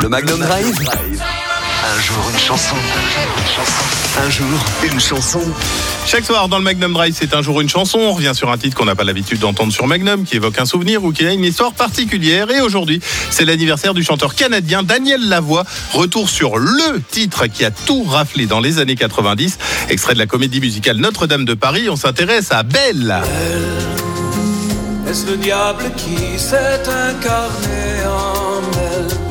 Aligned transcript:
Le 0.00 0.08
Magnum 0.08 0.38
Drive. 0.38 0.74
Un 0.80 2.00
jour 2.00 2.30
une 2.32 2.38
chanson. 2.38 2.76
Un 4.18 4.30
jour 4.30 4.46
une 4.82 5.00
chanson. 5.00 5.40
Chaque 6.06 6.24
soir 6.24 6.48
dans 6.48 6.56
le 6.56 6.64
Magnum 6.64 6.92
Drive, 6.92 7.14
c'est 7.18 7.34
un 7.34 7.42
jour 7.42 7.60
une 7.60 7.68
chanson. 7.68 7.98
On 7.98 8.12
revient 8.12 8.32
sur 8.34 8.50
un 8.50 8.56
titre 8.56 8.76
qu'on 8.76 8.86
n'a 8.86 8.94
pas 8.94 9.04
l'habitude 9.04 9.40
d'entendre 9.40 9.72
sur 9.72 9.86
Magnum, 9.86 10.24
qui 10.24 10.36
évoque 10.36 10.58
un 10.58 10.64
souvenir 10.64 11.04
ou 11.04 11.12
qui 11.12 11.26
a 11.26 11.32
une 11.32 11.44
histoire 11.44 11.72
particulière. 11.72 12.50
Et 12.50 12.60
aujourd'hui, 12.62 13.00
c'est 13.30 13.44
l'anniversaire 13.44 13.92
du 13.92 14.02
chanteur 14.02 14.34
canadien 14.34 14.82
Daniel 14.82 15.28
Lavoie. 15.28 15.64
Retour 15.92 16.30
sur 16.30 16.56
le 16.56 17.02
titre 17.10 17.46
qui 17.46 17.64
a 17.64 17.70
tout 17.70 18.04
raflé 18.04 18.46
dans 18.46 18.60
les 18.60 18.78
années 18.78 18.96
90. 18.96 19.58
Extrait 19.90 20.14
de 20.14 20.18
la 20.18 20.26
comédie 20.26 20.60
musicale 20.60 20.96
Notre-Dame 20.96 21.44
de 21.44 21.54
Paris. 21.54 21.90
On 21.90 21.96
s'intéresse 21.96 22.52
à 22.52 22.62
Belle. 22.62 23.20
Est-ce 25.08 25.26
le 25.26 25.36
diable 25.36 25.84
qui 25.96 26.38
s'est 26.38 26.82
incarné 26.88 28.06
en 28.06 28.62
elle? 28.78 29.29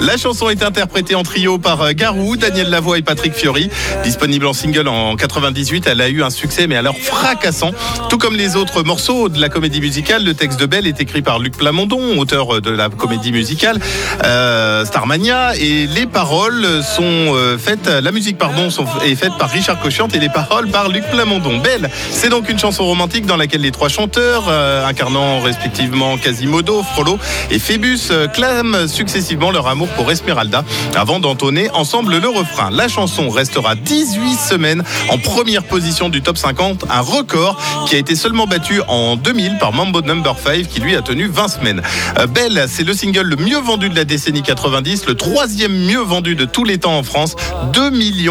La 0.00 0.16
chanson 0.16 0.48
est 0.48 0.62
interprétée 0.62 1.14
en 1.14 1.22
trio 1.22 1.58
par 1.58 1.82
euh, 1.82 1.92
Garou, 1.92 2.38
Daniel 2.38 2.70
Lavoie 2.70 2.96
et 2.96 3.02
Patrick 3.02 3.34
Fiori. 3.34 3.68
Disponible 4.02 4.46
en 4.46 4.54
single 4.54 4.88
en 4.88 5.14
98, 5.14 5.86
elle 5.86 6.00
a 6.00 6.08
eu 6.08 6.22
un 6.22 6.30
succès 6.30 6.66
mais 6.66 6.76
alors 6.76 6.96
fracassant. 6.96 7.72
Tout 8.08 8.16
comme 8.16 8.34
les 8.34 8.56
autres 8.56 8.82
morceaux 8.82 9.28
de 9.28 9.38
la 9.38 9.50
comédie 9.50 9.80
musicale, 9.80 10.24
le 10.24 10.32
texte 10.32 10.58
de 10.58 10.64
Belle 10.64 10.86
est 10.86 11.02
écrit 11.02 11.20
par 11.20 11.38
Luc 11.38 11.54
Plamondon, 11.54 12.18
auteur 12.18 12.62
de 12.62 12.70
la 12.70 12.88
comédie 12.88 13.30
musicale 13.30 13.78
euh, 14.24 14.86
Starmania, 14.86 15.54
et 15.56 15.86
les 15.86 16.06
paroles 16.06 16.66
sont 16.82 17.02
euh, 17.04 17.58
faites, 17.58 17.86
la 17.86 18.10
musique 18.10 18.38
pardon 18.38 18.68
est 19.04 19.14
faite 19.14 19.32
par 19.38 19.50
Richard 19.50 19.80
Cochiante 19.80 20.14
et 20.14 20.18
les 20.18 20.30
paroles 20.30 20.68
par 20.68 20.88
Luc 20.88 21.04
Plamondon. 21.10 21.58
Belle, 21.58 21.90
c'est 22.10 22.30
donc 22.30 22.48
une 22.48 22.58
chanson 22.58 22.84
romantique 22.84 23.26
dans 23.26 23.36
laquelle 23.36 23.60
les 23.60 23.70
trois 23.70 23.90
chanteurs, 23.90 24.48
incarnant 24.48 25.40
respectivement 25.40 26.16
Quasimodo, 26.16 26.82
Frollo 26.82 27.18
et 27.50 27.58
Phébus, 27.58 28.10
clament 28.32 28.88
successivement 28.88 29.50
leur 29.50 29.68
amour 29.68 29.89
pour 29.96 30.10
Esmeralda 30.10 30.64
avant 30.94 31.20
d'entonner 31.20 31.70
ensemble 31.70 32.18
le 32.18 32.28
refrain. 32.28 32.70
La 32.70 32.88
chanson 32.88 33.28
restera 33.28 33.74
18 33.74 34.36
semaines 34.36 34.82
en 35.08 35.18
première 35.18 35.64
position 35.64 36.08
du 36.08 36.22
top 36.22 36.38
50, 36.38 36.84
un 36.90 37.00
record 37.00 37.60
qui 37.86 37.96
a 37.96 37.98
été 37.98 38.14
seulement 38.16 38.46
battu 38.46 38.80
en 38.88 39.16
2000 39.16 39.58
par 39.58 39.72
Mambo 39.72 40.02
Number 40.02 40.36
5 40.38 40.66
qui 40.68 40.80
lui 40.80 40.96
a 40.96 41.02
tenu 41.02 41.26
20 41.26 41.48
semaines. 41.48 41.82
Euh, 42.18 42.26
Belle, 42.26 42.66
c'est 42.68 42.84
le 42.84 42.94
single 42.94 43.22
le 43.22 43.36
mieux 43.36 43.58
vendu 43.58 43.88
de 43.88 43.96
la 43.96 44.04
décennie 44.04 44.42
90, 44.42 45.06
le 45.06 45.14
troisième 45.14 45.72
mieux 45.72 46.00
vendu 46.00 46.34
de 46.34 46.44
tous 46.44 46.64
les 46.64 46.78
temps 46.78 46.96
en 46.96 47.02
France, 47.02 47.36
2 47.72 47.90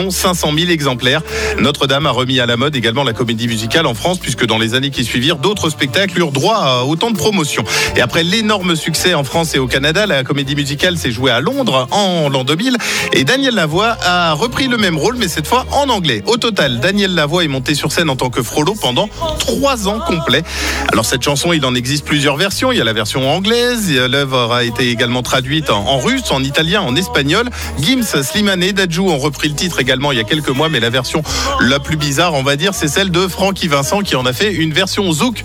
500 0.10 0.52
000 0.58 0.72
exemplaires. 0.72 1.22
Notre-Dame 1.60 2.06
a 2.06 2.12
remis 2.12 2.40
à 2.40 2.46
la 2.46 2.58
mode 2.58 2.76
également 2.76 3.04
la 3.04 3.14
comédie 3.14 3.48
musicale 3.48 3.86
en 3.86 3.94
France 3.94 4.20
puisque 4.20 4.46
dans 4.46 4.58
les 4.58 4.74
années 4.74 4.90
qui 4.92 5.04
suivirent, 5.04 5.38
d'autres 5.38 5.70
spectacles 5.70 6.18
eurent 6.20 6.32
droit 6.32 6.58
à 6.58 6.84
autant 6.84 7.12
de 7.12 7.18
promotions. 7.18 7.64
Et 7.96 8.02
après 8.02 8.24
l'énorme 8.24 8.76
succès 8.76 9.14
en 9.14 9.24
France 9.24 9.56
et 9.56 9.60
au 9.60 9.68
Canada, 9.68 10.06
la 10.06 10.24
comédie 10.24 10.56
musicale 10.56 10.98
s'est 10.98 11.12
jouée 11.12 11.32
à 11.32 11.40
Londres 11.40 11.49
en 11.92 12.30
l'an 12.30 12.44
2000 12.44 12.78
et 13.14 13.24
Daniel 13.24 13.56
Lavoie 13.56 13.98
a 14.04 14.34
repris 14.34 14.68
le 14.68 14.78
même 14.78 14.98
rôle 14.98 15.16
mais 15.18 15.28
cette 15.28 15.48
fois 15.48 15.66
en 15.72 15.90
anglais. 15.90 16.24
Au 16.26 16.38
total, 16.38 16.80
Daniel 16.80 17.14
Lavoie 17.16 17.44
est 17.44 17.48
monté 17.48 17.76
sur 17.76 17.92
scène 17.92 18.10
en 18.10 18.16
tant 18.16 18.30
que 18.30 18.44
Frollo 18.44 18.76
pendant 18.80 19.10
trois 19.40 19.88
ans 19.88 20.00
complets. 20.00 20.44
Alors 20.92 21.06
cette 21.06 21.22
chanson, 21.22 21.54
il 21.54 21.66
en 21.66 21.76
existe 21.76 22.06
plusieurs 22.06 22.38
versions. 22.38 22.72
Il 22.72 22.78
y 22.78 22.82
a 22.82 22.84
la 22.84 22.94
version 22.94 23.30
anglaise, 23.30 23.92
l'œuvre 23.92 24.54
a 24.54 24.64
été 24.64 24.90
également 24.90 25.22
traduite 25.22 25.70
en, 25.70 26.00
russe, 26.00 26.32
en 26.32 26.44
italien, 26.44 26.82
en 26.82 26.96
espagnol. 26.96 27.50
Gims, 27.80 28.24
Slimane 28.24 28.64
et 28.64 28.74
Dadju 28.74 29.02
ont 29.02 29.18
repris 29.20 29.50
le 29.50 29.56
titre 29.56 29.80
également 29.80 30.12
il 30.12 30.18
y 30.18 30.22
a 30.22 30.26
quelques 30.26 30.50
mois, 30.50 30.70
mais 30.70 30.80
la 30.80 30.90
version 30.90 31.24
la 31.62 31.80
plus 31.80 31.98
bizarre, 31.98 32.34
on 32.34 32.44
va 32.44 32.56
dire, 32.56 32.74
c'est 32.74 32.88
celle 32.88 33.12
de 33.12 33.28
Francky 33.28 33.68
Vincent 33.68 34.02
qui 34.02 34.16
en 34.16 34.26
a 34.26 34.34
fait 34.34 34.54
une 34.54 34.74
version 34.74 35.12
zouk. 35.12 35.44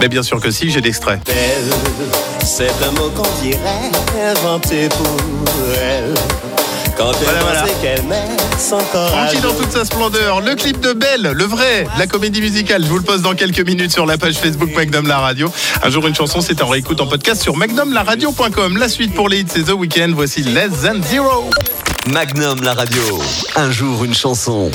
Mais 0.00 0.08
bien 0.08 0.22
sûr 0.22 0.40
que 0.40 0.50
si, 0.50 0.70
j'ai 0.70 0.80
l'extrait. 0.80 1.20
C'est 2.44 2.70
un 2.86 2.90
mot 2.92 3.10
qu'on 3.10 3.42
dirait 3.42 3.90
inventé 4.30 4.88
pour 4.90 5.16
elle. 5.80 6.14
Quand 6.96 7.10
elle 7.10 7.24
Voilà, 7.24 7.40
voilà. 7.42 7.60
pensait 7.62 7.74
qu'elle 7.82 8.02
met 8.04 8.22
son 8.58 8.78
corps 8.92 9.12
à 9.12 9.26
Francky 9.26 9.40
dans 9.42 9.52
toute 9.52 9.72
sa 9.72 9.84
splendeur. 9.84 10.40
Le 10.42 10.54
clip 10.54 10.80
de 10.80 10.92
Belle, 10.92 11.32
le 11.34 11.44
vrai, 11.44 11.86
la 11.98 12.06
comédie 12.06 12.40
musicale. 12.40 12.84
Je 12.84 12.88
vous 12.88 12.98
le 12.98 13.02
poste 13.02 13.22
dans 13.22 13.34
quelques 13.34 13.66
minutes 13.66 13.92
sur 13.92 14.06
la 14.06 14.16
page 14.16 14.34
Facebook 14.34 14.70
Magnum 14.76 15.06
La 15.08 15.18
Radio. 15.18 15.50
Un 15.82 15.90
jour 15.90 16.06
une 16.06 16.14
chanson, 16.14 16.40
c'est 16.40 16.62
en 16.62 16.68
réécoute 16.68 17.00
en 17.00 17.06
podcast 17.06 17.42
sur 17.42 17.56
magnumlaradio.com. 17.56 18.76
La 18.76 18.88
suite 18.88 19.12
pour 19.14 19.28
les 19.28 19.40
hits, 19.40 19.46
c'est 19.48 19.64
The 19.64 19.72
Weeknd. 19.72 20.12
Voici 20.14 20.42
Less 20.42 20.70
Than 20.84 21.02
Zero. 21.02 21.50
Magnum 22.06 22.62
la 22.62 22.74
radio. 22.74 23.02
Un 23.56 23.70
jour 23.72 24.04
une 24.04 24.14
chanson. 24.14 24.70